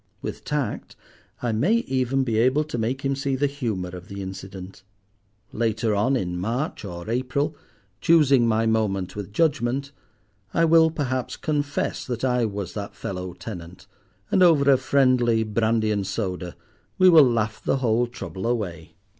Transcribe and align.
With 0.23 0.43
tact 0.43 0.95
I 1.43 1.51
may 1.51 1.75
even 1.75 2.23
be 2.23 2.39
able 2.39 2.63
to 2.63 2.79
make 2.79 3.03
him 3.05 3.15
see 3.15 3.35
the 3.35 3.45
humour 3.45 3.89
of 3.89 4.07
the 4.07 4.19
incident. 4.19 4.81
Later 5.53 5.93
on, 5.93 6.15
in 6.15 6.39
March 6.39 6.83
or 6.83 7.07
April, 7.07 7.55
choosing 7.99 8.47
my 8.47 8.65
moment 8.65 9.15
with 9.15 9.31
judgment, 9.31 9.91
I 10.55 10.65
will, 10.65 10.89
perhaps, 10.89 11.37
confess 11.37 12.03
that 12.07 12.23
I 12.25 12.45
was 12.45 12.73
that 12.73 12.95
fellow 12.95 13.33
tenant, 13.33 13.85
and 14.31 14.41
over 14.41 14.71
a 14.71 14.77
friendly 14.77 15.43
brandy 15.43 15.91
and 15.91 16.07
soda 16.07 16.55
we 16.97 17.07
will 17.07 17.29
laugh 17.31 17.61
the 17.63 17.77
whole 17.77 18.07
trouble 18.07 18.47
away." 18.47 18.95